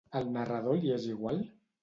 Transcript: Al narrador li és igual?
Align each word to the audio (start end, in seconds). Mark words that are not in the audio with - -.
Al 0.19 0.23
narrador 0.37 0.79
li 0.79 0.95
és 0.95 1.07
igual? 1.11 1.47